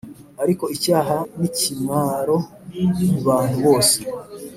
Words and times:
ariko 0.43 0.63
icyaha 0.75 1.17
nikimwaro 1.39 2.37
kubantu 3.11 3.55
bose 3.65 3.97